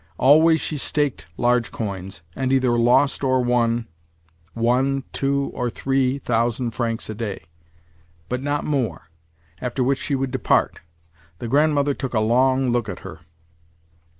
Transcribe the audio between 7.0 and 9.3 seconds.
a day, but not more;